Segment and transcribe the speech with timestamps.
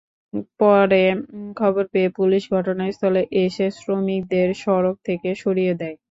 [0.59, 1.03] পরে
[1.57, 5.95] খবর পেয়ে পুলিশ ঘটনাস্থলে এসে শ্রমিকদের সড়ক থেকে সরিয়ে দেয়।